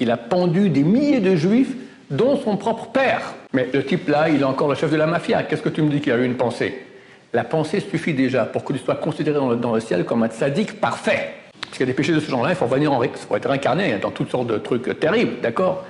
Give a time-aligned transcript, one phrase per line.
[0.00, 1.72] Il a pendu des milliers de juifs,
[2.10, 3.34] dont son propre père.
[3.52, 5.44] Mais le type là, il est encore le chef de la mafia.
[5.44, 6.84] Qu'est-ce que tu me dis qu'il a eu une pensée?
[7.32, 10.80] La pensée suffit déjà pour que tu sois considéré dans le, ciel comme un sadique
[10.80, 11.34] parfait.
[11.60, 13.50] Parce qu'il y a des péchés de ce genre-là, il faut, venir en, faut être
[13.50, 15.84] incarné dans toutes sortes de trucs terribles, d'accord?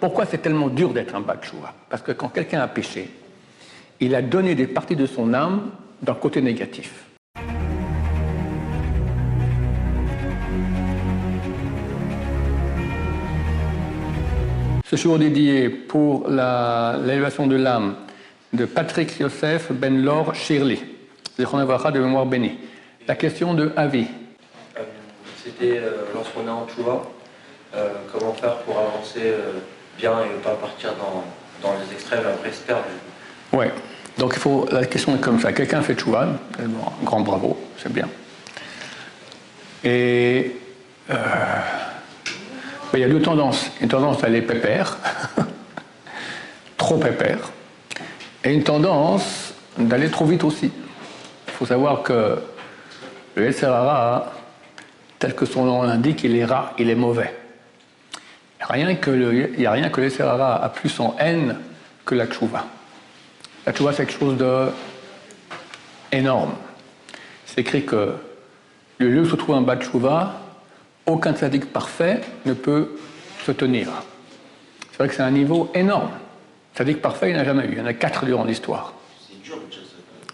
[0.00, 3.08] Pourquoi c'est tellement dur d'être un Batchoua Parce que quand quelqu'un a péché,
[4.00, 5.70] il a donné des parties de son âme
[6.02, 7.06] d'un côté négatif.
[14.88, 17.96] Ce jour dédié pour l'élévation de l'âme
[18.52, 20.78] de Patrick Yosef Ben Lor Shirley,
[21.36, 22.56] de mémoire bénie.
[23.08, 24.06] La question de Avi.
[24.78, 24.82] Euh,
[25.44, 27.02] c'était euh, lorsqu'on est en Tchouva,
[27.74, 29.34] euh, comment faire pour avancer
[29.98, 30.92] bien et ne pas partir
[31.62, 32.84] dans, les extrêmes après se perdre.
[33.52, 33.72] Ouais.
[34.18, 35.52] Donc il faut, la question est comme ça.
[35.52, 36.28] Quelqu'un fait Tchouva,
[37.02, 38.08] grand bravo, c'est bien.
[39.82, 40.54] Et
[42.96, 43.70] il y a deux tendances.
[43.80, 44.96] Une tendance à aller pépère,
[46.76, 47.50] trop pépère,
[48.44, 50.70] et une tendance d'aller trop vite aussi.
[51.46, 52.38] Il faut savoir que
[53.34, 54.32] le SRA,
[55.18, 57.34] tel que son nom l'indique, il est rare, il est mauvais.
[58.60, 61.56] Rien il n'y a rien que le SRA a plus en haine
[62.04, 62.64] que la tchouva.
[63.64, 64.68] La tchouva, c'est quelque chose de
[66.10, 66.54] énorme.
[67.44, 68.14] C'est écrit que
[68.98, 70.45] le lieu où se trouve un bas de tchouva,
[71.06, 72.96] aucun sadique parfait ne peut
[73.44, 73.88] se tenir.
[74.90, 76.10] C'est vrai que c'est un niveau énorme.
[76.74, 77.72] Sadique parfait, il n'y en a jamais eu.
[77.72, 78.92] Il y en a quatre durant l'histoire.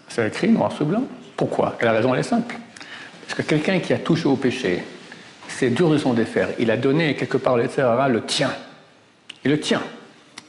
[0.09, 1.03] C'est écrit noir sur blanc.
[1.37, 1.75] Pourquoi?
[1.81, 2.55] Et la raison, elle est simple.
[3.25, 4.83] Parce que quelqu'un qui a touché au péché,
[5.47, 6.49] c'est dur de s'en défaire.
[6.59, 8.51] Il a donné quelque part le Sahara le tien.
[9.45, 9.81] Il le tient.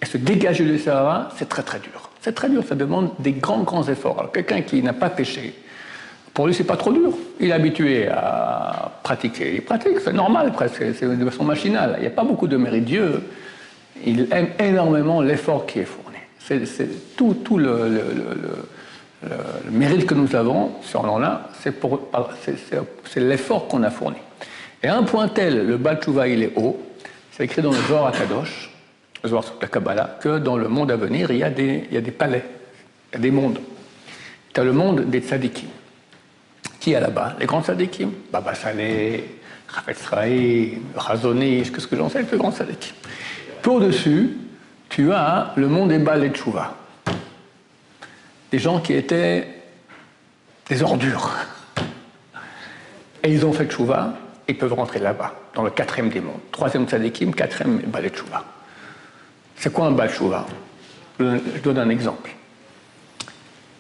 [0.03, 2.11] Et se dégager du Sahara, c'est très très dur.
[2.21, 4.19] C'est très dur, ça demande des grands grands efforts.
[4.19, 5.55] Alors quelqu'un qui n'a pas péché,
[6.35, 7.13] pour lui, c'est pas trop dur.
[7.39, 9.55] Il est habitué à pratiquer.
[9.55, 11.95] Il pratique, c'est normal presque, c'est de façon machinale.
[11.99, 12.85] Il n'y a pas beaucoup de mérite.
[12.85, 13.23] Dieu,
[14.05, 16.17] il aime énormément l'effort qui est fourni.
[16.41, 18.03] C'est tout, le,
[19.71, 24.19] mérite que nous avons sur là c'est l'effort qu'on a fourni.
[24.83, 26.83] Et à un point tel, le Balchouva, il est haut,
[27.31, 28.71] c'est écrit dans le Zohar Akadosh,
[29.23, 31.85] le Zohar sur la Kabbalah, que dans le monde à venir, il y a des,
[31.89, 32.45] il y a des palais,
[33.13, 33.61] il y a des mondes.
[34.53, 35.69] Tu as le monde des tzadikim.
[36.85, 39.25] Qui est là-bas Les grands sadikim Baba Saleh,
[39.69, 42.95] Rafet Sraï, Razonish, qu'est-ce que j'en sais, les plus grands sadikim.
[43.63, 44.37] Puis au-dessus,
[44.91, 46.77] tu as le monde des Bal et Tchouva.
[48.51, 49.49] Des gens qui étaient
[50.69, 51.31] des ordures.
[53.23, 54.13] Et ils ont fait Tchouva,
[54.47, 56.41] ils peuvent rentrer là-bas, dans le quatrième des mondes.
[56.53, 58.45] Troisième Sadikim, quatrième Bal et Tchouva.
[59.57, 60.45] C'est quoi un Bal Tchouva?
[61.19, 62.31] Je donne un exemple.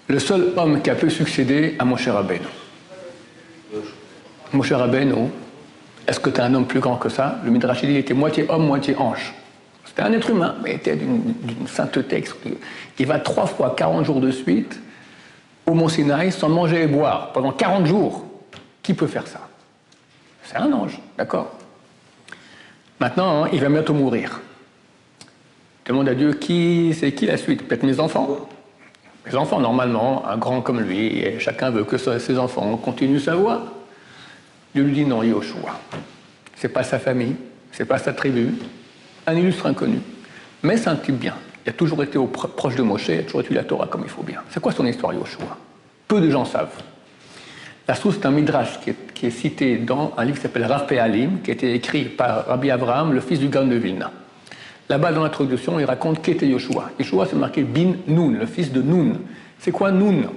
[0.08, 2.46] Le seul homme qui a pu succéder à Moshe Rabbeinu,
[4.54, 5.30] Moshe Rabbeinu,
[6.06, 7.40] est-ce que tu es un homme plus grand que ça?
[7.44, 9.34] Le Midrash était moitié homme, moitié ange.
[9.84, 12.24] C'était un être humain, mais il était d'une sainteté.
[12.98, 14.80] Il va trois fois 40 jours de suite
[15.66, 18.24] au Mont Sinaï sans manger et boire pendant 40 jours.
[18.82, 19.40] Qui peut faire ça?
[20.44, 21.52] C'est un ange, d'accord
[23.00, 24.40] Maintenant, il va bientôt mourir.
[25.86, 27.66] Demande à Dieu qui c'est qui la suite?
[27.66, 28.48] Peut-être mes enfants.
[29.26, 33.64] Mes enfants, normalement, un grand comme lui, chacun veut que ses enfants continuent sa voie.
[34.74, 35.80] Dieu lui dit non, Yoshua.
[36.56, 37.36] C'est pas sa famille,
[37.70, 38.54] c'est pas sa tribu,
[39.26, 40.00] un illustre inconnu.
[40.62, 41.34] Mais c'est un type bien.
[41.64, 44.02] Il a toujours été au proche de Moshe, il a toujours étudié la Torah comme
[44.02, 44.40] il faut bien.
[44.50, 45.56] C'est quoi son histoire, Yoshua?
[46.08, 46.82] Peu de gens savent.
[47.86, 51.40] La source est un midrash qui est, cité dans un livre qui s'appelle Rav Alim,
[51.42, 54.10] qui a été écrit par Rabbi Abraham, le fils du Gan de Vilna.
[54.88, 56.90] Là-bas, dans l'introduction, il raconte qui était Yoshua.
[56.98, 59.14] Yoshua, c'est marqué Bin Nun, le fils de Nun.
[59.58, 60.30] C'est quoi Nun?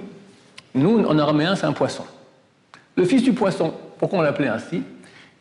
[0.74, 2.04] Nun, en araméen, c'est un poisson.
[2.96, 4.82] Le fils du poisson, pourquoi on l'appelait ainsi?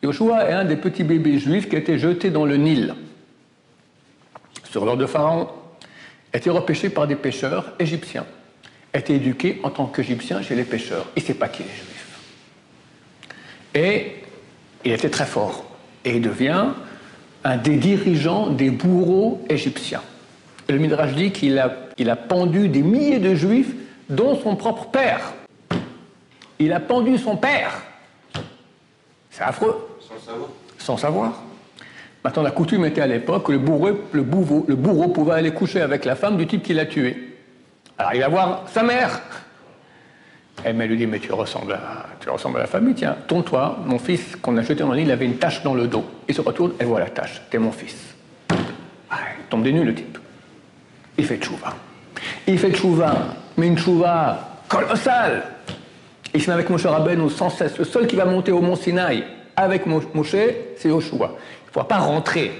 [0.03, 2.95] Yoshua est un des petits bébés juifs qui a été jeté dans le Nil.
[4.69, 5.49] Sur l'ordre de Pharaon,
[6.33, 8.25] a été repêché par des pêcheurs égyptiens,
[8.93, 11.07] a été éduqué en tant qu'égyptien chez les pêcheurs.
[11.15, 12.19] Il ne sait pas qui est juif.
[13.73, 14.23] Et
[14.85, 15.65] il était très fort.
[16.05, 16.65] Et il devient
[17.43, 20.01] un des dirigeants des bourreaux égyptiens.
[20.67, 23.73] le Midrash dit qu'il a, il a pendu des milliers de juifs,
[24.09, 25.33] dont son propre père.
[26.59, 27.83] Il a pendu son père.
[29.37, 29.87] C'est affreux.
[29.99, 30.49] Sans savoir.
[30.79, 31.33] Sans savoir.
[32.23, 34.25] Maintenant, la coutume était à l'époque que le bourreau, le,
[34.67, 37.35] le bourreau pouvait aller coucher avec la femme du type qui l'a tué.
[37.99, 39.21] Alors il va voir sa mère.
[40.63, 43.99] Elle lui dit, mais tu ressembles à, tu ressembles à la famille, tiens, tourne-toi, mon
[43.99, 46.03] fils qu'on a jeté dans l'île, il avait une tache dans le dos.
[46.27, 47.95] Il se retourne, elle voit la tache, t'es mon fils.
[49.11, 50.17] Ah, il tombe des nues le type.
[51.15, 51.75] Il fait tchouva.
[52.47, 53.13] Il fait tchouva,
[53.55, 55.43] mais une tchouva colossale.
[56.45, 57.77] Met avec Moshe Rabbeinu sans cesse.
[57.77, 59.23] Le seul qui va monter au mont Sinaï
[59.55, 60.35] avec Moshe,
[60.77, 61.15] c'est Yoshua.
[61.17, 62.51] Il ne pourra pas rentrer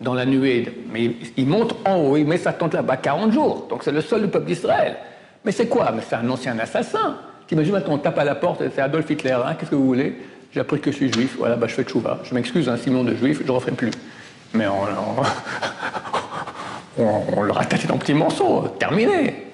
[0.00, 3.66] dans la nuée, mais il monte en haut, il met sa tente là-bas 40 jours.
[3.68, 4.96] Donc c'est le seul du peuple d'Israël.
[5.44, 5.90] Mais c'est quoi?
[5.92, 7.16] Mais c'est un ancien assassin.
[7.46, 10.16] T'imagines maintenant, on tape à la porte, c'est Adolf Hitler, hein, qu'est-ce que vous voulez?
[10.52, 12.20] J'ai appris que je suis juif, voilà, bah, je fais tchouva.
[12.24, 13.90] Je m'excuse, un hein, Simon de juif, je ne referai plus.
[14.54, 14.66] Mais
[16.96, 19.48] on, leur a tâté dans petits morceaux, terminé.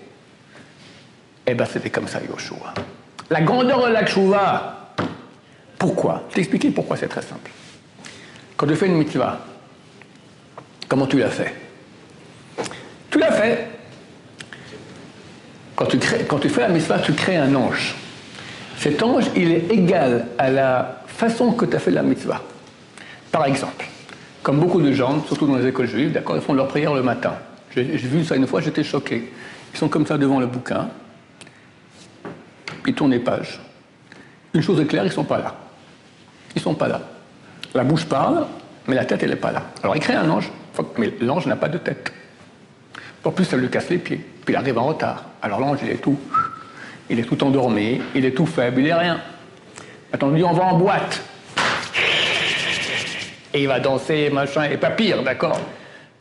[1.47, 2.75] Eh bien, c'était comme ça, Yoshua.
[3.31, 4.93] La grandeur de la tchouva,
[5.79, 6.25] pourquoi?
[6.35, 7.51] T'expliquer pourquoi c'est très simple.
[8.57, 9.39] Quand tu fais une mitzvah,
[10.89, 11.55] comment tu l'as fait
[13.09, 13.69] Tu l'as fait
[15.77, 17.95] quand tu, crées, quand tu fais la mitzvah, tu crées un ange.
[18.77, 22.43] Cet ange, il est égal à la façon que tu as fait la mitzvah.
[23.33, 23.87] Par exemple,
[24.43, 27.03] comme beaucoup de gens, surtout dans les écoles juives, d'accord, ils font leur prière le
[27.03, 27.35] matin.
[27.75, 29.33] J'ai vu ça une fois, j'étais choqué.
[29.73, 30.89] Ils sont comme ça devant le bouquin,
[32.91, 33.61] ils tournent les pages.
[34.53, 35.55] Une chose est claire, ils ne sont pas là.
[36.55, 37.01] Ils ne sont pas là.
[37.73, 38.47] La bouche parle,
[38.87, 39.63] mais la tête, elle n'est pas là.
[39.83, 40.51] Alors il crée un ange,
[40.99, 42.13] mais l'ange n'a pas de tête.
[43.23, 44.17] En plus, ça lui casse les pieds.
[44.45, 45.25] Puis il arrive en retard.
[45.41, 46.19] Alors l'ange, il est tout.
[47.09, 49.21] Il est tout endormi, il est tout faible, il est rien.
[50.13, 51.23] Attends, on dit on va en boîte.
[53.53, 55.61] Et il va danser, machin, et pas pire, d'accord?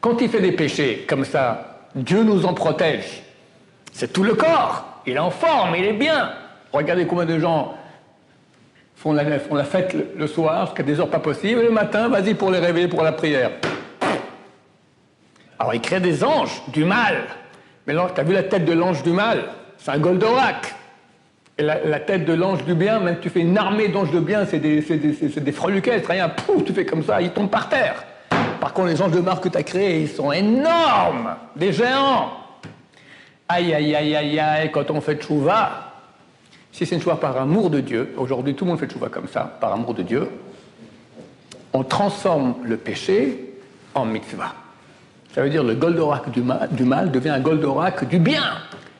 [0.01, 3.24] Quand il fait des péchés comme ça, Dieu nous en protège.
[3.92, 5.01] C'est tout le corps.
[5.07, 6.31] Il est en forme, il est bien.
[6.71, 7.74] Regardez combien de gens
[8.95, 9.24] font la,
[9.63, 12.89] fête le, soir, jusqu'à des heures pas possibles, et le matin, vas-y pour les réveiller
[12.89, 13.51] pour la prière.
[15.57, 17.24] Alors il crée des anges, du mal.
[17.88, 19.45] Mais tu as vu la tête de l'ange du mal?
[19.77, 20.75] C'est un Goldorak.
[21.57, 24.45] Et la, tête de l'ange du bien, même tu fais une armée d'anges de bien,
[24.45, 25.54] c'est des, des, des
[26.07, 28.06] rien, pouf, tu fais comme ça, ils tombent par terre.
[28.62, 32.31] Par contre, les anges de marque que tu as créés, ils sont énormes, des géants.
[33.50, 35.88] Aïe, aïe, aïe, aïe, aïe, quand on fait tchouva,
[36.79, 39.27] si c'est une tchouva par amour de Dieu, aujourd'hui tout le monde fait tchouva comme
[39.27, 40.29] ça, par amour de Dieu,
[41.73, 43.53] on transforme le péché
[43.93, 44.53] en mitzvah.
[45.35, 48.43] Ça veut dire le Goldorak du mal, devient un Goldorak du bien.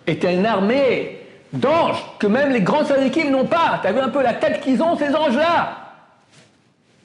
[0.06, 1.22] Était une armée
[1.54, 3.80] d'anges que même les grands sadikim n'ont pas.
[3.82, 5.78] Tu as vu un peu la tête qu'ils ont, ces anges-là?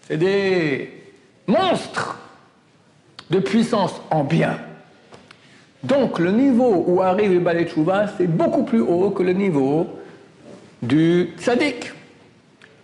[0.09, 0.91] C'est des
[1.47, 2.19] monstres
[3.31, 4.59] de puissance en bien.
[5.85, 7.69] Donc le niveau où arrive le Balai
[8.19, 10.01] c'est beaucoup plus haut que le niveau
[10.87, 11.93] du tzaddik.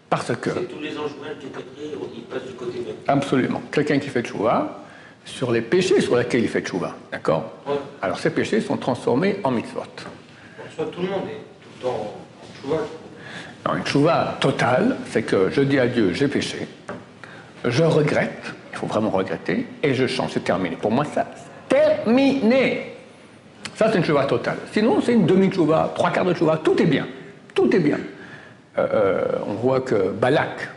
[0.08, 0.50] Parce que.
[0.50, 2.96] C'est tous les anges qui étaient créés, ils passent du côté même.
[3.06, 3.62] Absolument.
[3.70, 4.84] Quelqu'un qui fait tchouva,
[5.24, 6.94] sur les péchés sur lesquels il fait tchouva.
[7.12, 7.52] D'accord?
[8.02, 9.82] Alors ces péchés sont transformés en mitzvot.
[10.74, 12.82] Soit tout le monde est tout le temps en tchouva.
[13.66, 16.66] Non, une tchouva totale, c'est que je dis à Dieu, j'ai péché,
[17.64, 18.42] je regrette,
[18.72, 20.76] il faut vraiment regretter, et je change, c'est terminé.
[20.76, 21.26] Pour moi, ça,
[21.68, 22.94] terminé.
[23.76, 24.56] Ça, c'est une tchouva totale.
[24.72, 27.06] Sinon, c'est une demi-tchouva, trois quarts de tchouva, tout est bien.
[27.54, 27.98] Tout est bien.
[28.78, 30.68] Euh, euh, on voit que Balak,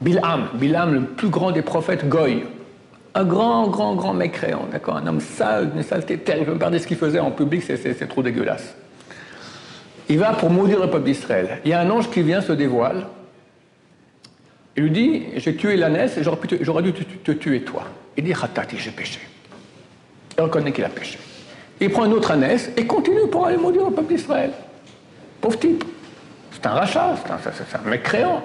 [0.00, 2.44] Bilham, Bilham, le plus grand des prophètes Goy,
[3.14, 6.52] un grand, grand, grand mécréant, d'accord Un homme sale, une saleté terrible.
[6.52, 8.74] Regardez ce qu'il faisait en public, c'est trop dégueulasse.
[10.08, 11.60] Il va pour maudire le peuple d'Israël.
[11.64, 13.06] Il y a un ange qui vient, se dévoile.
[14.76, 17.84] Il lui dit J'ai tué l'ânesse j'aurais dû te, tuer toi.
[18.16, 19.20] Il dit Ratati, j'ai péché.
[20.38, 21.18] Il reconnaît qu'il a péché.
[21.80, 24.50] Il prend une autre ânesse et continue pour aller maudire le peuple d'Israël.
[25.40, 25.84] Pauvre type.
[26.56, 28.42] C'est un rachat, c'est un, un mécréant.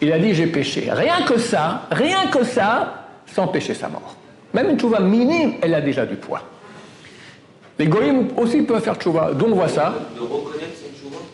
[0.00, 0.88] Il a dit J'ai péché.
[0.90, 4.16] Rien que ça, rien que ça, sans pécher sa mort.
[4.52, 6.42] Même une tchouva minime, elle a déjà du poids.
[7.78, 9.32] Les goyim aussi peuvent faire tchouva.
[9.32, 9.94] Donc on voit ça?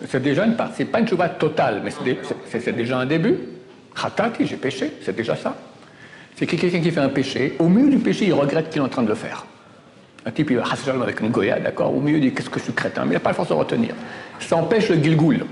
[0.09, 0.71] C'est déjà une part.
[0.75, 1.91] C'est pas une tchouva totale, mais
[2.47, 3.37] c'est déjà un début.
[3.95, 5.55] Khatati, j'ai péché, c'est déjà ça.
[6.37, 7.57] C'est quelqu'un qui fait un péché.
[7.59, 9.45] Au milieu du péché, il regrette qu'il est en train de le faire.
[10.25, 10.65] Un type, il va
[11.03, 11.95] avec une goya, d'accord?
[11.95, 13.49] Au milieu, il dit Qu'est-ce que je suis crétin Mais il n'a pas la force
[13.49, 13.95] de retenir.
[14.39, 15.45] Ça empêche le gilgoul.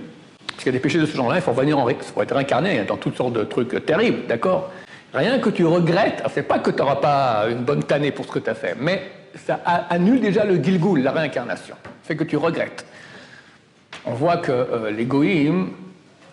[0.59, 2.21] Parce qu'il y a des péchés de ce genre-là, il faut revenir en, il faut
[2.21, 4.73] être incarné dans toutes sortes de trucs terribles, d'accord?
[5.15, 8.33] Rien que tu regrettes, c'est pas que tu n'auras pas une bonne tannée pour ce
[8.33, 9.03] que tu as fait, mais
[9.47, 11.77] ça annule déjà le Gilgul, la réincarnation.
[12.03, 12.85] C'est que tu regrettes.
[14.05, 15.69] On voit que euh, les Goïm,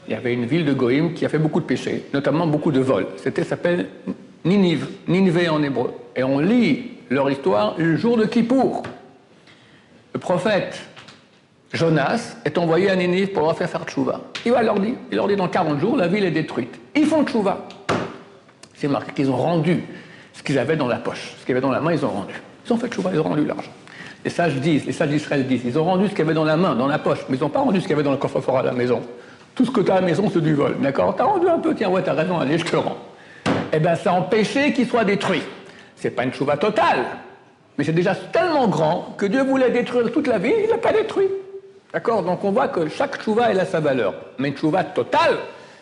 [0.07, 2.71] il y avait une ville de Goïm qui a fait beaucoup de péchés, notamment beaucoup
[2.71, 3.05] de vols.
[3.17, 3.89] C'était s'appelle
[4.43, 5.93] Ninive, Ninive en hébreu.
[6.15, 8.81] Et on lit leur histoire le jour de Kippour.
[10.13, 10.81] Le prophète
[11.73, 14.21] Jonas est envoyé à Ninive pour leur faire faire tchouva.
[14.45, 16.79] Il va leur dire, il leur dit dans 40 jours, la ville est détruite.
[16.95, 17.67] Ils font tchouva
[18.75, 19.83] c'est marqué qu'ils ont rendu
[20.33, 21.33] ce qu'ils avaient dans la poche.
[21.39, 22.33] Ce qu'ils avaient dans la main, ils ont rendu.
[22.65, 23.71] Ils ont fait chouva, ils ont rendu l'argent.
[24.23, 26.57] Les sages disent, les sages d'Israël disent, ils ont rendu ce qu'ils avaient dans la
[26.57, 28.17] main, dans la poche, mais ils n'ont pas rendu ce qu'il y avait dans le
[28.17, 29.01] coffre-fort à la maison.
[29.53, 30.75] Tout ce que tu as à la maison, c'est du vol.
[30.81, 31.15] D'accord?
[31.15, 32.97] T'as rendu un peu, tiens, ouais, t'as raison, allez, je te rends.
[33.71, 35.43] Eh bien, ça a empêché qu'il soit détruit.
[35.95, 37.05] C'est pas une chouva totale,
[37.77, 40.91] mais c'est déjà tellement grand que Dieu voulait détruire toute la ville, il l'a pas
[40.91, 41.27] détruit.
[41.95, 44.15] D'accord Donc on voit que chaque chouva, elle a sa valeur.
[44.37, 45.37] Mais une chouva totale,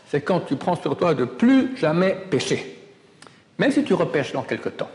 [0.07, 2.77] c'est quand tu prends sur toi de plus jamais pécher.
[3.57, 4.91] Même si tu repêches dans quelque temps,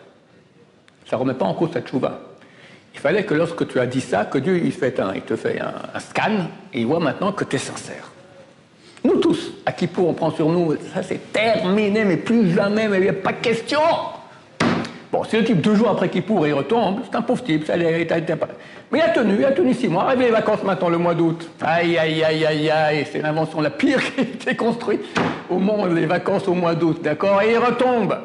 [1.11, 2.21] Ça ne remet pas en cause ta tchouva.
[2.95, 6.47] Il fallait que lorsque tu as dit ça, que Dieu il, te fait un, scan
[6.73, 8.13] et il voit maintenant que tu es sincère.
[9.03, 12.99] Nous tous, à Kippour, on prend sur nous, ça c'est terminé, mais plus jamais, mais
[12.99, 13.81] il n'y a pas de question.
[15.11, 17.77] Bon, si le type deux jours après Kippour il retombe, c'est un pauvre type, ça,
[17.77, 17.87] Mais
[18.93, 20.05] il a tenu, il a tenu six mois.
[20.05, 21.49] Arrivé les vacances maintenant, le mois d'août.
[21.63, 25.05] Aïe, aïe, aïe, aïe, aïe, c'est l'invention la pire qui a été construite
[25.49, 27.41] au monde, les vacances au mois d'août, d'accord?
[27.41, 28.19] Et il retombe.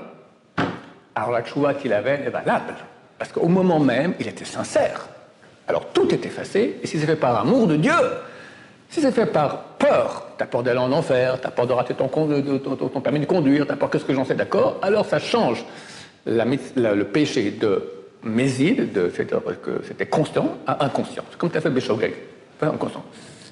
[1.15, 2.75] Alors la choua qu'il avait est valable.
[3.17, 5.07] Parce qu'au moment même, il était sincère.
[5.69, 7.93] Alors tout est effacé, et si c'est fait par amour de Dieu,
[8.89, 12.09] si c'est fait par peur, t'as peur d'aller en enfer, t'as peur de rater ton,
[12.09, 15.63] ton, permis de conduire, t'as peur que ce que j'en sais, d'accord Alors ça change
[16.25, 17.83] le péché de
[18.23, 21.23] méside, c'était constant, à inconscient.
[21.37, 22.13] Comme tu as fait Béchogeg,
[22.61, 23.03] inconscient.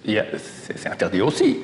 [0.05, 1.59] C'est interdit aussi.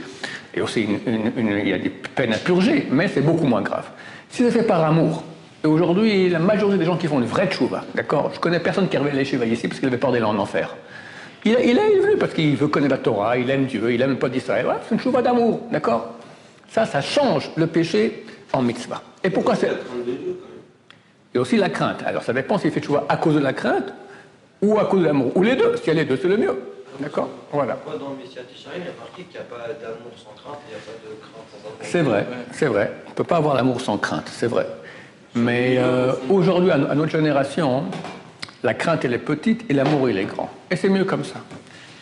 [0.53, 3.89] Et aussi, il y a des peines à purger, mais c'est beaucoup moins grave.
[4.29, 5.23] Si c'est fait par amour,
[5.63, 8.87] et aujourd'hui, la majorité des gens qui font une vraie tchouva, d'accord Je connais personne
[8.87, 10.75] qui est arrivé à ici parce qu'il avait peur d'aller en enfer.
[11.45, 14.17] Il, il est venu parce qu'il veut connaître la Torah, il aime Dieu, il aime
[14.17, 14.67] pas d'Israël.
[14.87, 16.13] c'est une tchouva d'amour, d'accord?
[16.69, 19.01] Ça, ça change le péché en mitzvah.
[19.23, 19.71] Et pourquoi c'est.
[21.37, 22.01] Il y a aussi la crainte.
[22.03, 23.93] Alors ça dépend s'il fait tchouva à cause de la crainte
[24.59, 25.31] ou à cause de l'amour.
[25.35, 25.75] Ou les deux.
[25.77, 26.59] Si y a les deux, c'est le mieux.
[26.99, 27.77] D'accord Voilà.
[27.85, 28.39] Dans le Messie
[28.75, 30.93] il y a marqué qu'il n'y a pas d'amour sans crainte, il n'y a pas
[30.97, 31.77] de crainte sans amour.
[31.81, 32.91] C'est vrai, c'est vrai.
[33.05, 34.65] On ne peut pas avoir l'amour sans crainte, c'est vrai.
[35.35, 37.83] Mais euh, aujourd'hui, à, notre génération,
[38.63, 40.49] la crainte, elle est petite et l'amour, il est grand.
[40.71, 41.35] Et c'est mieux comme ça.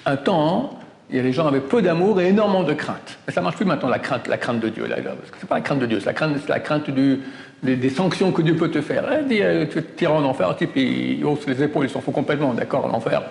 [0.06, 3.18] Un temps, il y a les gens avaient peu d'amour et énormément de crainte.
[3.28, 4.86] Mais ça marche plus maintenant, la crainte, la crainte de Dieu.
[4.88, 7.20] Là, parce que c'est pas la crainte de Dieu, c'est la crainte, la crainte du,
[7.64, 9.06] des, sanctions que Dieu peut te faire.
[9.30, 12.54] Eh, euh, tu tires en enfer, type, il hausse les épaules, il s'en fout complètement,
[12.54, 13.24] d'accord, l'enfer.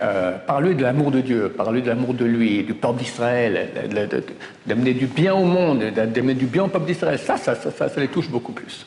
[0.00, 3.68] Euh, parler de l'amour de Dieu, parler de l'amour de lui, du peuple d'Israël,
[4.64, 8.00] d'amener du bien au monde, d'amener du bien au peuple d'Israël, ça ça, ça, ça,
[8.00, 8.86] les touche beaucoup plus.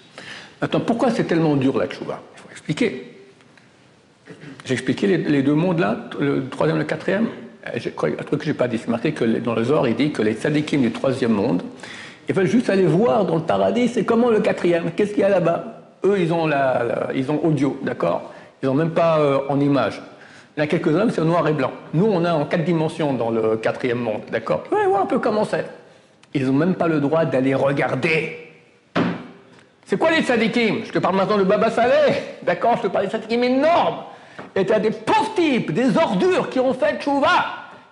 [0.61, 3.11] Attends, pourquoi c'est tellement dur la tchouva Il faut expliquer.
[4.63, 7.27] J'ai expliqué les, deux mondes là, le troisième et le quatrième.
[7.67, 7.79] Euh,
[8.19, 10.21] un truc que j'ai pas dit, c'est marqué que dans le Zohar, il dit que
[10.21, 11.61] les tzadikim du troisième monde,
[12.31, 15.25] ils veulent juste aller voir dans le paradis, c'est comment le quatrième, qu'est-ce qu'il y
[15.25, 15.65] a là-bas
[16.05, 18.31] Eux, ils ont, la, ils ont audio, d'accord
[18.63, 20.01] Ils n'ont même pas euh, en image.
[20.55, 21.71] Il y en a quelques-uns, c'est en noir et blanc.
[21.93, 25.19] Nous, on a en quatre dimensions dans le quatrième monde, d'accord Ouais, ouais, un peu
[25.19, 25.65] comment c'est.
[26.33, 28.37] Ils n'ont même pas le droit d'aller regarder
[29.85, 30.85] c'est quoi les tzadikim?
[30.85, 33.97] Je te parle maintenant de Baba Saleh, d'accord Je te parle des tzadikim énormes.
[34.55, 37.27] Et tu as des pauvres types, des ordures qui ont fait tchouva.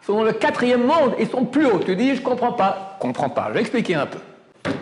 [0.01, 1.79] Ils sont dans le quatrième monde, ils sont plus hauts.
[1.85, 2.95] Tu dis, je comprends pas.
[3.01, 3.47] Comprends pas.
[3.49, 4.19] Je vais expliquer un peu.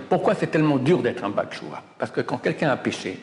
[0.10, 3.20] Pourquoi c'est tellement dur d'être un bas tchouva Parce que quand quelqu'un a péché,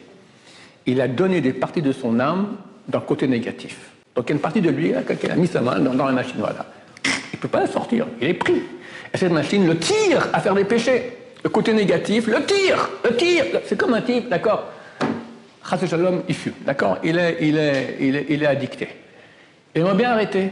[0.87, 2.56] il a donné des parties de son âme
[2.88, 3.90] d'un côté négatif.
[4.14, 6.12] Donc il y a une partie de lui, quelqu'un a mis sa main dans, la
[6.12, 6.66] machine, voilà.
[7.04, 8.62] Il ne peut pas la sortir, il est pris.
[9.12, 13.16] Et cette machine le tire à faire des péchés le côté négatif, le tir, le
[13.16, 14.70] tir, c'est comme un type, d'accord?
[15.87, 16.99] Shalom, il fume, d'accord?
[17.04, 18.88] Il est, il, est, il, est, il est addicté.
[19.75, 20.50] Il aimerait bien arrêter.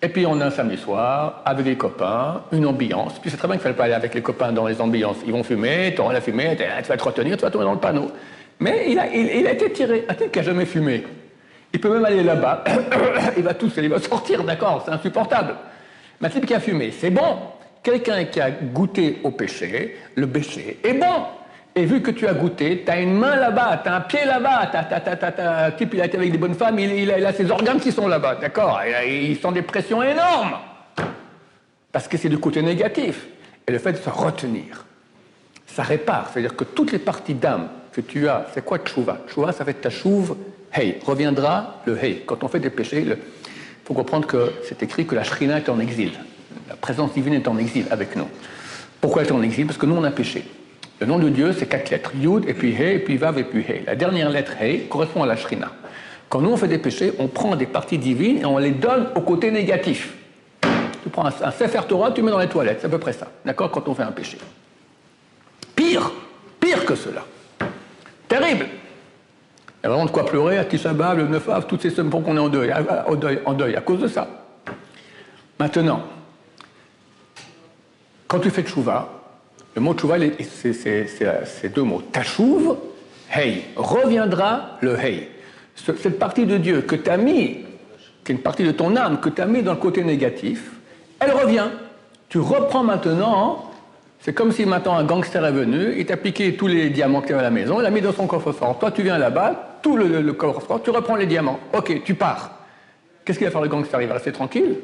[0.00, 3.18] Et puis on a un samedi soir, avec les copains, une ambiance.
[3.18, 5.18] Puis c'est très bien qu'il ne fallait pas aller avec les copains dans les ambiances.
[5.26, 7.72] Ils vont fumer, tu auras la fumée, tu vas te retenir, tu vas tomber dans
[7.72, 8.10] le panneau.
[8.60, 10.04] Mais il a, a été tiré.
[10.08, 11.04] Un type qui n'a jamais fumé.
[11.72, 12.64] Il peut même aller là-bas,
[13.36, 15.54] il va tousser, il va sortir, d'accord, c'est insupportable.
[16.20, 17.36] Mais un type qui a fumé, c'est bon
[17.82, 21.24] quelqu'un qui a goûté au péché, le péché est bon.
[21.78, 24.24] Et vu que tu as goûté, tu as une main là-bas, tu as un pied
[24.24, 27.92] là-bas, un type il a été avec des bonnes femmes, il, a, ses organes qui
[27.92, 28.80] sont là-bas, d'accord?
[29.06, 30.56] Ils sont des pressions énormes.
[31.92, 33.28] Parce que c'est du côté négatif.
[33.66, 34.84] Et le fait de se retenir,
[35.66, 36.30] ça répare.
[36.32, 39.74] C'est-à-dire que toutes les parties d'âme que tu as, c'est quoi tchouva Tchouva, ça fait
[39.74, 40.36] ta chouve,
[40.74, 40.96] hey.
[41.06, 42.22] Reviendra le hey.
[42.26, 43.16] Quand on fait des péchés, il
[43.84, 46.12] faut comprendre que c'est écrit que la shrina est en exil
[46.68, 48.28] la présence divine est en exil avec nous.
[49.00, 49.66] Pourquoi elle est en exil?
[49.66, 50.44] Parce que nous, on a péché.
[51.00, 52.12] Le nom de Dieu, c'est quatre lettres.
[52.16, 53.84] Yud, et puis He, et puis Vav, et puis He.
[53.86, 55.70] La dernière lettre He correspond à la Shrina.
[56.28, 59.08] Quand nous, on fait des péchés, on prend des parties divines et on les donne
[59.14, 60.14] au côté négatif.
[60.60, 62.78] Tu prends un, Sefer Torah, tu mets dans les toilettes.
[62.80, 63.28] C'est à peu près ça.
[63.44, 64.38] D'accord Quand on fait un péché.
[65.74, 66.10] Pire,
[66.60, 67.24] pire que cela.
[68.26, 68.66] Terrible.
[69.80, 72.10] Il y a vraiment de quoi pleurer à Tisha le 9 Av, toutes ces semaines
[72.10, 72.74] pour qu'on est en deuil,
[73.06, 74.28] en deuil, en deuil, à cause de ça.
[75.58, 76.02] Maintenant,
[78.26, 79.17] quand tu fais tchouva,
[79.74, 82.02] le mot tchouva, c'est deux mots.
[82.12, 82.76] Tachouv,
[83.32, 83.62] hey.
[83.76, 85.28] Reviendra le hey.
[85.76, 87.64] Cette partie de Dieu que tu as mis,
[88.24, 90.72] qui est une partie de ton âme, que tu as mis dans le côté négatif,
[91.20, 91.68] elle revient.
[92.28, 93.64] Tu reprends maintenant.
[94.20, 97.28] C'est comme si maintenant un gangster est venu, il t'a piqué tous les diamants que
[97.28, 98.76] tu à la maison, il l'a mis dans son coffre-fort.
[98.80, 101.60] Toi, tu viens là-bas, tout le, le coffre-fort, tu reprends les diamants.
[101.72, 102.58] Ok, tu pars.
[103.24, 104.02] Qu'est-ce qu'il va faire le gangster?
[104.02, 104.74] Il va rester tranquille?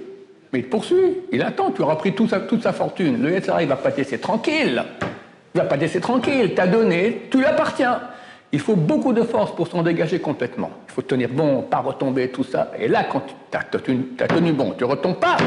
[0.54, 3.20] Mais il poursuit, il attend, tu auras pris toute sa, fortune.
[3.20, 4.84] Le Yetzara, il va pas te laisser tranquille.
[5.52, 6.52] Il va pas te laisser tranquille.
[6.54, 8.00] T'as donné, tu lui appartiens.
[8.52, 10.70] il faut beaucoup de force pour s'en dégager complètement.
[10.88, 12.70] Il faut tenir bon, pas retomber, tout ça.
[12.78, 15.38] Et là, quand tu as, tenu bon, tu ne retombes pas,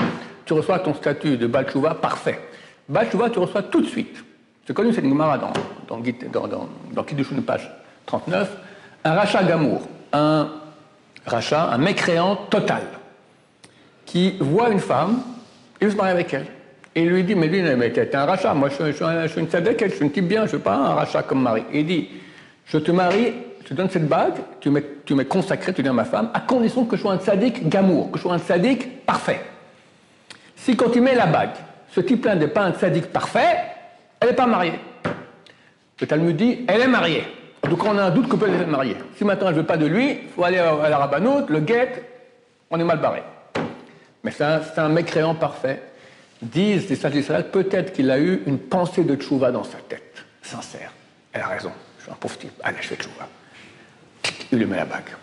[0.43, 2.41] tu reçois ton statut de Balchouva parfait.
[2.89, 4.21] Balchouva, tu reçois tout de suite.
[4.67, 5.53] C'est connu cette Gemara dans,
[5.87, 7.03] dans, dans, dans, dans
[7.45, 7.71] page
[8.07, 8.57] 39.
[9.05, 10.49] Un rachat d'amour, un
[11.25, 12.81] rachat, un mécréant total,
[14.07, 15.21] qui voit une femme
[15.79, 16.47] veut se marier avec elle.
[16.95, 19.83] Et il lui dit, mais lui, mais t'es un rachat, moi je, suis une sadek,
[19.85, 21.63] je suis une type bien, je ne veux pas un rachat comme mari.
[21.71, 22.09] il dit,
[22.65, 26.31] je te marie, je te donne cette bague, tu m'es, consacré, tu deviens ma femme,
[26.33, 29.41] à condition que je sois un sadique gamour, que je sois un sadique parfait.
[30.55, 31.51] Si quand tu mets la bague,
[31.91, 33.57] ce type-là n'est pas un sadique parfait,
[34.19, 34.79] elle n'est pas mariée.
[36.01, 37.23] Le Talmud dit, elle est mariée.
[37.69, 38.95] Donc on a un doute que peut être mariée.
[39.17, 41.59] Si maintenant je ne veux pas de lui, il faut aller à la rabbanoute, le
[41.59, 42.03] guette,
[42.71, 43.21] on est mal barré.
[44.27, 45.81] Mais c'est un, mécréant parfait.
[46.41, 50.25] Disent les sages d'Israël, peut-être qu'il a eu une pensée de tchouva dans sa tête,
[50.41, 50.91] sincère.
[51.31, 51.71] Elle a raison
[52.11, 53.25] un pauvre type, allez, je fais choua.
[54.51, 55.15] Il lui met la bague.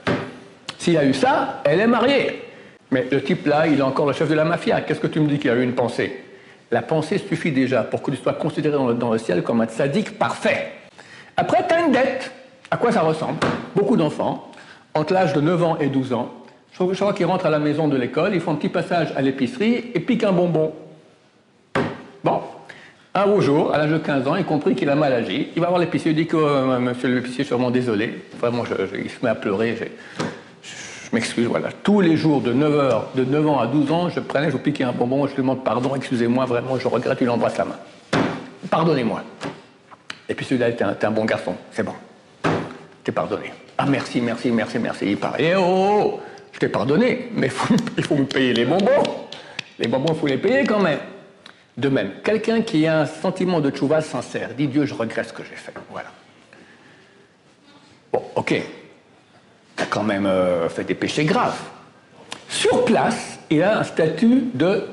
[0.78, 2.44] S'il a eu ça, elle est mariée.
[2.90, 4.80] Mais le type là, il est encore le chef de la mafia.
[4.80, 6.24] Qu'est-ce que tu me dis qu'il a eu une pensée?
[6.70, 10.18] La pensée suffit déjà pour que tu sois considéré dans le, ciel comme un sadique
[10.18, 10.72] parfait.
[11.36, 12.32] Après, tu as une dette.
[12.70, 13.36] À quoi ça ressemble?
[13.76, 14.50] Beaucoup d'enfants,
[14.94, 16.32] entre l'âge de 9 ans et 12 ans,
[16.78, 19.22] je crois qu'ils rentrent à la maison de l'école, ils font un petit passage à
[19.22, 20.72] l'épicerie et piquent un bonbon.
[22.24, 22.40] Bon,
[23.14, 25.50] un beau jour, à l'âge de 15 ans, il compris qu'il a mal agi.
[25.54, 28.22] Il va voir l'épicier, il dit que euh, monsieur l'épicier, je suis vraiment désolé.
[28.40, 29.76] Vraiment, il se met à pleurer.
[29.76, 31.68] Je, m'excuse, voilà.
[31.84, 34.56] Tous les jours, de 9, heures, de 9 ans à 12 ans, je prenais, je
[34.56, 37.78] piquais un bonbon, je lui demande pardon, excusez-moi, vraiment, je regrette, il embrasse la main.
[38.68, 39.22] Pardonnez-moi.
[40.28, 41.94] Et puis celui-là, t'es un, un, bon garçon, c'est bon.
[43.04, 43.52] T'es pardonné.
[43.78, 45.06] Ah merci, merci, merci, merci.
[45.10, 45.36] Il parle.
[45.38, 46.20] Eh oh, oh, oh,
[46.54, 47.50] je t'ai pardonné, mais
[47.98, 49.02] il faut me payer les bonbons.
[49.78, 51.00] Les bonbons, il faut les payer quand même.
[51.76, 55.32] De même, quelqu'un qui a un sentiment de tchouva sincère, dit Dieu, je regrette ce
[55.32, 55.74] que j'ai fait.
[55.90, 56.10] Voilà.
[58.12, 58.62] Bon, ok.
[59.76, 61.58] Tu as quand même euh, fait des péchés graves.
[62.48, 64.84] Sur place, il a un statut de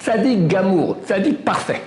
[0.00, 1.82] tzaddik gamour, tzaddik parfait.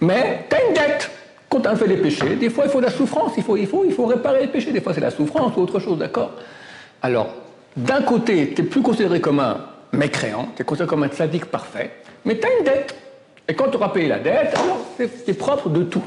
[0.00, 1.10] Mais tu as une dette.
[1.48, 3.56] Quand tu as fait des péchés, des fois il faut de la souffrance, il faut,
[3.56, 4.72] il faut, il faut réparer les péchés.
[4.72, 6.32] Des fois c'est la souffrance ou autre chose, d'accord?
[7.00, 7.43] Alors,
[7.76, 9.58] d'un côté, tu n'es plus considéré comme un
[9.92, 11.90] mécréant, tu es considéré comme un tzaddik parfait,
[12.24, 12.94] mais tu as une dette.
[13.48, 16.02] Et quand tu auras payé la dette, alors c'est propre de tout.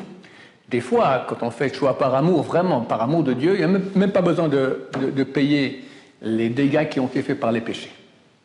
[0.69, 3.59] Des fois, quand on fait le choix par amour, vraiment par amour de Dieu, il
[3.59, 4.89] n'y a même, pas besoin de,
[5.23, 5.83] payer
[6.21, 7.91] les dégâts qui ont été faits par les péchés.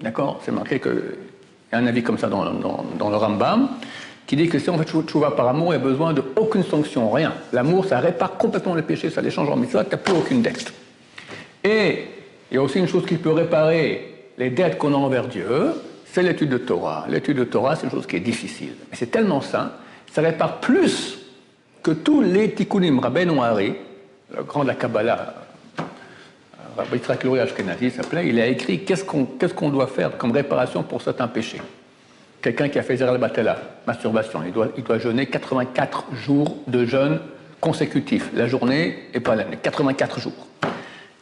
[0.01, 0.41] D'accord?
[0.45, 1.03] C'est marqué qu'il
[1.73, 3.71] y a un avis comme ça dans, le Rambam
[4.27, 6.63] qui dit que si on fait choix par amour, il n'y a besoin de aucune
[6.63, 7.33] sanction, rien.
[7.53, 10.43] L'amour, ça répare complètement les péchés, ça les change en mitzvah, tu n'as plus aucune
[10.43, 10.73] dette.
[11.65, 12.07] Et
[12.53, 15.73] il y a aussi une chose qui peut réparer les dettes qu'on a envers Dieu,
[16.05, 17.07] c'est l'étude de Torah.
[17.09, 18.75] L'étude de Torah, c'est une chose qui est difficile.
[18.91, 19.73] Mais c'est tellement sain,
[20.13, 21.19] ça répare plus
[21.83, 22.99] que tous les tikkunim.
[22.99, 23.75] Rabben Hari,
[24.37, 25.35] le grand de la Kabbalah,
[26.77, 29.05] Rabbi Yitzhak Ashkenazi s'appelait, il a écrit qu'est-ce
[29.55, 31.63] qu'on doit faire comme réparation pour certains péchés?
[32.43, 36.85] Quelqu'un qui a fait Zerel Batela, masturbation, il doit, il doit jeûner 84 jours de
[36.85, 37.19] jeûne
[37.63, 40.47] consécutifs, la journée et pas l'année, 84 jours.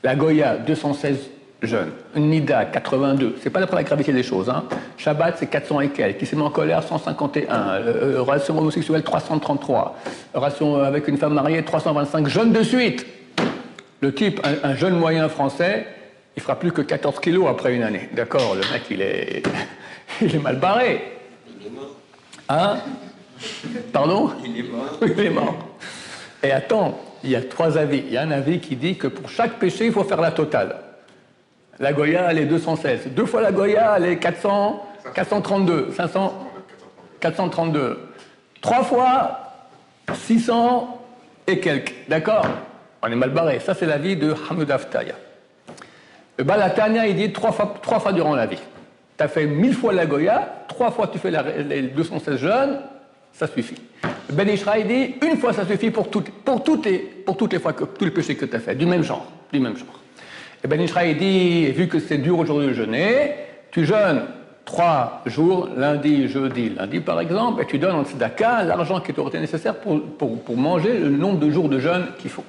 [0.02, 1.30] La Goya, 216
[1.62, 1.92] jeune.
[2.16, 3.36] Nida, 82.
[3.42, 4.48] C'est pas pour la gravité des choses.
[4.48, 4.64] Hein.
[4.96, 6.18] Shabbat, c'est 400 et quelques.
[6.18, 7.54] Qui s'est mis en colère, 151.
[7.54, 9.96] Euh, euh, relation homosexuelle, 333.
[10.34, 12.28] Relation avec une femme mariée, 325.
[12.28, 13.06] Jeune de suite.
[14.00, 15.86] Le type, un, jeune moyen français,
[16.34, 18.08] il fera plus que 14 kilos après une année.
[18.14, 19.42] D'accord, le mec, il est,
[20.22, 21.02] il est mal barré.
[21.60, 21.96] Il est mort.
[22.48, 22.78] Hein?
[23.92, 24.30] Pardon?
[24.42, 24.98] Il est mort.
[25.02, 25.54] Il est mort.
[26.42, 28.02] Et attends, il y a trois avis.
[28.06, 30.30] Il y a un avis qui dit que pour chaque péché, il faut faire la
[30.30, 30.76] totale.
[31.78, 33.08] La Goya, elle est 216.
[33.08, 35.92] Deux fois la Goya, elle est 400, 432.
[35.96, 36.48] 500,
[37.20, 37.98] 432.
[38.60, 39.40] Trois fois
[40.12, 41.02] 600
[41.46, 41.94] et quelques.
[42.08, 42.46] D'accord?
[43.02, 43.60] On est mal barré.
[43.60, 45.14] Ça, c'est la vie de Hamoud Aftaya.
[46.38, 48.60] Balatania, il dit trois fois, trois fois durant la vie.
[49.16, 52.80] Tu as fait mille fois la Goya, trois fois tu fais les 216 jeunes,
[53.32, 53.80] ça suffit.
[54.32, 57.58] Ben Ishraï dit une fois ça suffit pour, toutes, pour, toutes, les, pour toutes les
[57.58, 60.00] fois que tous les péchés que tu as fait, du même genre, du même genre.
[60.62, 63.32] Et Ben Israël dit, vu que c'est dur aujourd'hui de jeûner,
[63.70, 64.22] tu jeûnes
[64.64, 69.30] trois jours, lundi, jeudi, lundi par exemple, et tu donnes en tzedaka l'argent qui t'aurait
[69.30, 72.44] été nécessaire pour, pour, manger le nombre de jours de jeûne qu'il faut.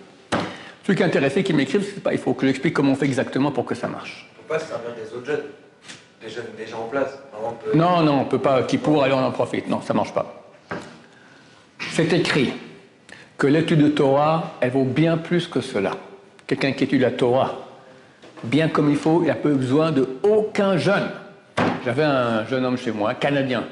[0.85, 3.05] Ceux qui est intéressé, qui m'écrivent, c'est pas, il faut que j'explique comment on fait
[3.05, 4.29] exactement pour que ça marche.
[4.37, 5.43] On peut pas se servir des autres jeûnes,
[6.21, 7.17] des jeûnes déjà en place.
[7.73, 9.69] Non, non, on peut pas, qui pour aller on en profite.
[9.69, 10.40] Non, ça marche pas.
[12.01, 12.51] C'est écrit
[13.37, 15.91] que l'étude de Torah, elle vaut bien plus que cela.
[16.47, 17.59] Quelqu'un qui étudie la Torah,
[18.43, 21.11] bien comme il faut, il n'a pas besoin de aucun jeune.
[21.85, 23.65] J'avais un jeune homme chez moi, canadien.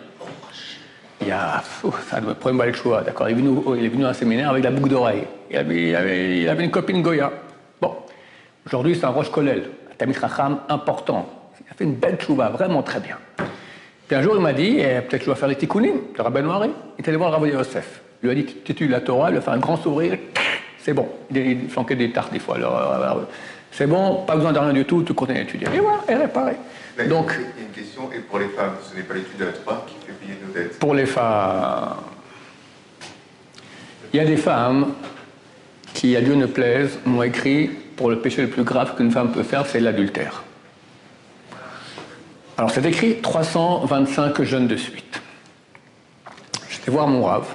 [1.26, 1.64] Il a
[2.12, 3.30] un problème avec le choix, d'accord.
[3.30, 5.24] Il, il est venu à un séminaire avec la boucle d'oreille.
[5.50, 7.32] Il avait, une copine Goya.
[8.68, 11.28] Aujourd'hui, c'est un Roche Kolel, un Tamit Racham important.
[11.62, 13.18] Il a fait une belle chouva, vraiment très bien.
[14.08, 16.22] Puis un jour, il m'a dit, eh, peut-être que je dois faire les tikkunim, le
[16.22, 16.70] rabbin Noiré.
[17.00, 18.02] Il est allé voir le rabbin Yosef.
[18.22, 20.18] Lui a dit, tu étudies la Torah, il a fait un grand sourire,
[20.80, 21.08] c'est bon.
[21.34, 22.56] Il flanquait des tartes des fois.
[22.56, 23.26] Alors, euh,
[23.72, 25.68] c'est bon, pas besoin de rien du tout, tu continues à étudier.
[25.74, 26.58] Et voilà, elle est pareil.
[27.08, 29.46] Donc, il y a une question, et pour les femmes, ce n'est pas l'étude de
[29.46, 31.96] la Torah qui fait payer nos dettes Pour les femmes,
[34.14, 34.94] il y a des femmes
[35.94, 39.32] qui, à Dieu ne plaise, m'ont écrit pour le péché le plus grave qu'une femme
[39.32, 40.44] peut faire, c'est l'adultère.
[42.58, 45.22] Alors c'est écrit 325 jeunes de suite.
[46.70, 47.48] J'étais voir mon rave.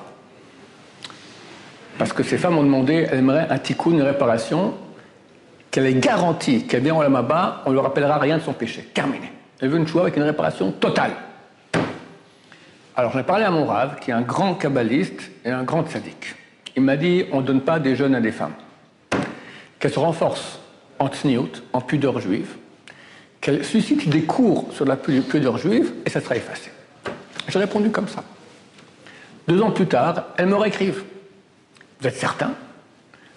[1.99, 4.75] Parce que ces femmes ont demandé, elles aimeraient un tikkun, une réparation,
[5.71, 8.89] qu'elle est garantie qu'elle vient au Lamaba, on ne leur rappellera rien de son péché.
[8.95, 9.33] Terminé.
[9.61, 11.13] Elle veut une choix avec une réparation totale.
[12.97, 15.89] Alors j'en ai parlé à mon rave, qui est un grand kabbaliste et un grand
[15.89, 16.37] sadique.
[16.77, 18.55] Il m'a dit, on ne donne pas des jeunes à des femmes.
[19.79, 20.61] Qu'elles se renforcent
[20.99, 22.57] en tsniout, en pudeur juive,
[23.41, 26.71] qu'elle suscite des cours sur la pudeur juive et ça sera effacé.
[27.49, 28.23] J'ai répondu comme ça.
[29.49, 31.03] Deux ans plus tard, elle me réécrivent.
[32.01, 32.53] Vous êtes certain?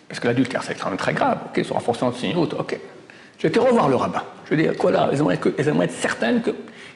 [0.08, 1.38] Parce que l'adultère, c'est quand même très grave.
[1.48, 2.80] Ok, se renforcer en signe ok.
[3.44, 4.24] Été revoir le rabbin.
[4.50, 5.10] Je lui ai dit, quoi là?
[5.12, 6.52] Elles aimeraient, être certaines que.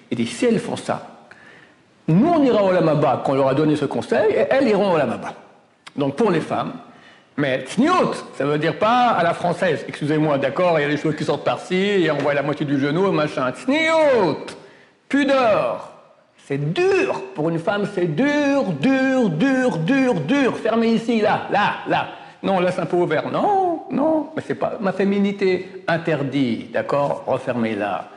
[0.10, 1.28] Il dit, si elles font ça,
[2.08, 4.94] nous on ira au Lamaba quand on leur a donné ce conseil et elles iront
[4.94, 5.34] au Lamaba.
[5.96, 6.74] Donc pour les femmes,
[7.38, 9.86] mais tsniout, ça veut dire pas à la française.
[9.88, 12.66] Excusez-moi, d'accord, il y a des choses qui sortent par-ci, et on voit la moitié
[12.66, 13.52] du genou, machin.
[13.52, 14.46] Tsniout,
[15.08, 15.91] pudeur.
[16.52, 17.22] C'est dur.
[17.34, 20.58] Pour une femme, c'est dur, dur, dur, dur, dur.
[20.58, 22.10] Fermez ici, là, là, là.
[22.44, 23.32] Non, laisse un peu ouvert.
[23.32, 25.86] Non, non, mais c'est pas ma féminité.
[25.88, 27.24] Interdit, d'accord?
[27.26, 28.10] Refermez là.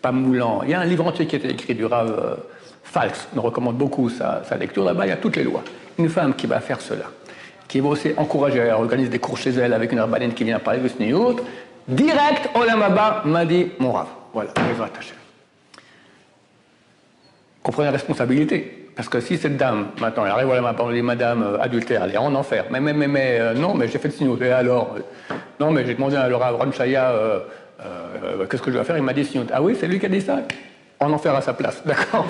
[0.00, 0.62] Pas moulant.
[0.64, 2.36] Il y a un livre entier qui a été écrit du Rav euh,
[2.82, 4.84] Falks, on recommande beaucoup sa, lecture.
[4.84, 5.62] Là-bas, il y a toutes les lois.
[5.98, 7.04] Une femme qui va faire cela,
[7.68, 10.60] qui va aussi encourager, elle organise des cours chez elle avec une rabbinine qui vient
[10.60, 11.40] parler de Sniout.
[11.86, 14.08] Direct, Olamaba m'a dit mon rave.
[14.32, 15.12] Voilà, les
[17.62, 18.88] Comprenez la responsabilité.
[18.94, 22.12] Parce que si cette dame, maintenant, elle arrive à la dit madame euh, adultère, elle
[22.12, 22.66] est en enfer.
[22.70, 24.36] Mais, mais, mais, mais euh, non, mais j'ai fait le signe.
[24.40, 27.14] Et alors euh, Non, mais j'ai demandé à Laura Ron Chaya,
[28.50, 29.44] qu'est-ce que je dois faire Il m'a dit signe.
[29.52, 30.40] Ah oui, c'est lui qui a dit ça
[31.00, 32.26] En enfer à sa place, d'accord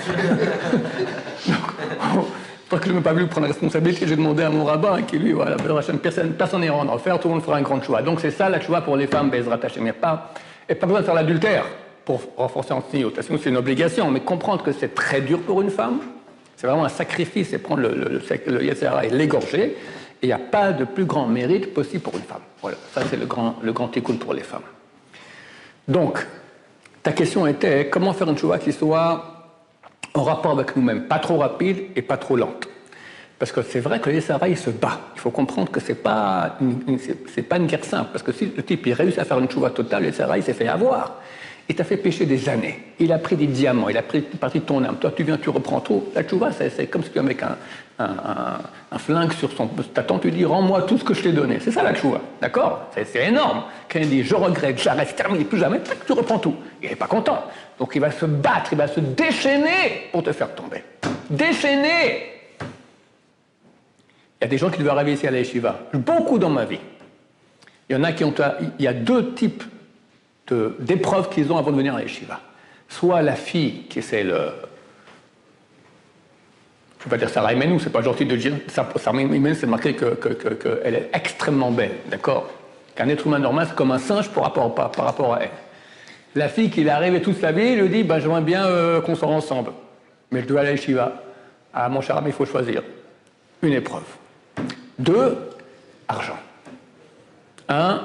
[2.81, 5.33] que je n'ai pas voulu prendre la responsabilité, j'ai demandé à mon rabbin qui lui,
[5.33, 5.57] voilà,
[6.03, 8.03] personne, n'est en enfer, tout le monde fera un grand choix.
[8.03, 9.93] Donc c'est ça la choix pour les femmes, Bezrat Hashem.
[9.93, 10.33] Pas,
[10.69, 11.65] et pas besoin de faire l'adultère
[12.05, 13.07] pour renforcer en signe.
[13.21, 16.01] c'est une obligation, mais comprendre que c'est très dur pour une femme,
[16.57, 18.63] c'est vraiment un sacrifice, c'est prendre le, le,
[19.05, 19.77] et l'égorger, et
[20.23, 22.43] il n'y a pas de plus grand mérite possible pour une femme.
[22.61, 24.63] Voilà, ça c'est le grand, le pour les femmes.
[25.89, 26.25] Donc,
[27.03, 29.25] ta question était comment faire une choix qui soit
[30.15, 32.69] en rapport avec nous-mêmes, pas trop rapide et pas trop lente?
[33.43, 35.01] Parce que c'est vrai que le il se bat.
[35.17, 36.59] Il faut comprendre que pas
[37.35, 38.11] c'est pas une guerre simple.
[38.13, 40.55] Parce que si le type il réussit à faire une chouva totale, le il s'est
[40.55, 41.17] fait avoir.
[41.69, 42.81] Il t'a fait pécher des années.
[42.99, 44.97] Il a pris des diamants, il a pris une partie de ton âme.
[44.97, 46.05] Toi, tu viens, tu reprends tout.
[46.15, 47.57] La chouva, c'est comme si tu avec un,
[47.99, 49.69] un, flingue sur son.
[49.69, 51.59] T'attends, tu dis, rends-moi tout ce que je t'ai donné.
[51.61, 52.21] C'est ça la chouva.
[52.41, 52.91] D'accord?
[52.95, 53.65] C'est énorme.
[53.91, 56.57] Quand il dit, je regrette, j'arrête, terminé, plus jamais, tu reprends tout.
[56.83, 57.45] Il n'est pas content.
[57.79, 60.83] Donc il va se battre, il va se déchaîner pour te faire tomber.
[61.31, 62.27] Déchaîner
[62.61, 65.81] Il y a des gens qui doivent arriver ici à la yeshiva.
[65.95, 66.81] Beaucoup dans ma vie.
[67.89, 68.35] Il y en a qui ont.
[68.79, 69.65] Il y a deux types
[70.49, 72.41] d'épreuves qu'ils ont avant de venir à yeshiva.
[72.89, 74.53] Soit la fille qui c'est le.
[76.99, 78.53] Je ne vais pas dire Sarah Imenou, c'est pas gentil de dire.
[78.69, 82.49] Sarah Imenou, c'est marqué qu'elle que, est extrêmement belle, d'accord?
[82.95, 85.51] Qu'un être humain normal, c'est comme un singe par rapport, à elle.
[86.35, 89.15] La fille qui est arrivée toute sa vie lui dit bah, J'aimerais bien euh, qu'on
[89.15, 89.73] soit ensemble.
[90.31, 91.23] Mais je dois aller à Shiva.
[91.75, 92.83] Ah, mon cher ami, il faut choisir.
[93.63, 94.05] Une épreuve.
[94.99, 95.39] Deux,
[96.09, 96.39] argent.
[97.69, 98.03] Un,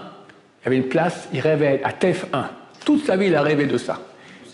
[0.67, 2.49] il avait une place, il rêvait à TEF 1.
[2.84, 4.01] Toute sa vie, il a rêvé de ça.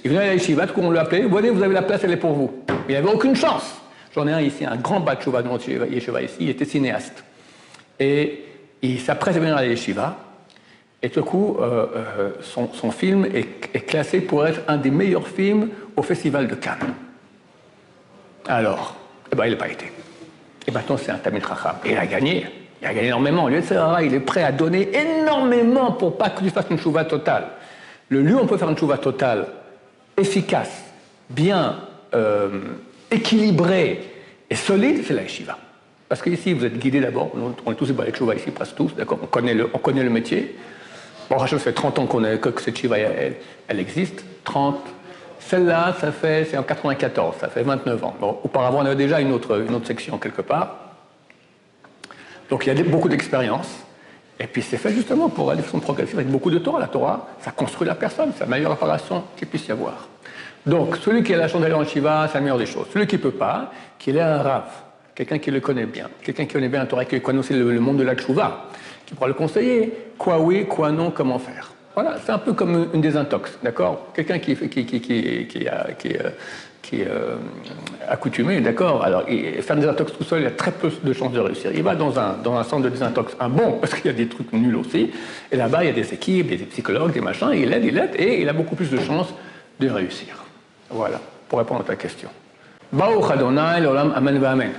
[0.06, 2.18] Il venait à Yeshiva, tout on l'a appelé Voyez, vous avez la place, elle est
[2.18, 2.64] pour vous.
[2.70, 3.82] Mais il n'avait aucune chance.
[4.14, 7.24] J'en ai un ici, un grand Batchouva dans Yeshiva ici, il était cinéaste.
[8.00, 8.44] Et
[8.84, 10.16] il s'apprête à venir à Yeshiva.
[11.02, 15.70] Et tout coup, euh, euh, son, film est, classé pour être un des meilleurs films
[15.96, 16.94] au Festival de Cannes.
[18.48, 18.96] Alors,
[19.32, 19.92] eh ben, il n'a pas été.
[20.68, 21.78] Et maintenant, c'est un Tamil Chacham.
[21.84, 22.46] Et il a gagné.
[22.84, 23.48] Il a gagné énormément.
[23.48, 23.62] Le
[24.04, 27.48] il est prêt à donner énormément pour pas que tu fasses une chouva totale.
[28.10, 29.48] Le lieu où on peut faire une chouva totale,
[30.18, 30.84] efficace,
[31.30, 31.78] bien
[32.14, 32.60] euh,
[33.10, 34.02] équilibrée
[34.50, 35.58] et solide, c'est la yeshiva.
[36.10, 37.32] Parce qu'ici, vous êtes guidés d'abord.
[37.66, 40.56] On est tous des chouva ici, presque tous, d'accord on, connaît le, métier.
[41.30, 44.26] Bon, ça fait 30 ans qu'on que cette Shiva, elle, existe.
[44.44, 44.78] 30.
[45.40, 48.16] Celle-là, ça fait, c'est en 94, ça fait 29 ans.
[48.20, 50.83] Bon, auparavant, on avait déjà une autre section quelque part.
[52.54, 53.68] Donc il y a beaucoup d'expérience.
[54.40, 56.80] Et puis c'est fait justement pour aller de façon progressive avec beaucoup de Torah.
[56.80, 58.78] La Torah, ça construit la personne, c'est la meilleure
[59.36, 60.08] qu'il puisse y avoir.
[60.64, 62.86] Donc celui qui a la chance d'aller en Shiva, c'est la meilleure des choses.
[62.94, 64.66] Celui qui ne peut pas, qu'il ait un Rav,
[65.16, 67.80] quelqu'un qui le connaît bien, quelqu'un qui connaît bien la Torah, qui connaît aussi le,
[67.80, 68.68] monde de la Tshuva,
[69.04, 71.72] qui pourra le conseiller, quoi oui, quoi non, comment faire.
[71.96, 74.10] Voilà, c'est un peu comme une désintox, d'accord?
[74.14, 76.10] Quelqu'un qui, qui, qui, qui, a, qui,
[77.02, 77.36] euh,
[78.08, 81.40] accoutumé, d'accord Alors, faire des désintox tout seul, il a très peu de chances de
[81.40, 81.72] réussir.
[81.74, 84.52] Il va dans un, centre de désintox, un bon, parce qu'il y a des trucs
[84.54, 85.12] nuls aussi,
[85.52, 87.98] et là-bas, il y a des équipes, des psychologues, des machins, et il aide, il
[87.98, 89.34] aide, et il a beaucoup plus de chances
[89.80, 90.44] de réussir.
[90.90, 92.30] Voilà, pour répondre à ta question.
[92.92, 94.72] Baruch Adonai, l'olam, amen, amen.